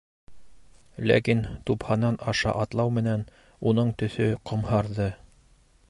Ләкин 1.11 1.43
тупһанан 1.69 2.17
аша 2.33 2.55
атлау 2.63 2.95
менән 2.97 3.27
уның 3.73 3.93
төҫө 4.03 4.31
ҡомһарҙы. 4.53 5.13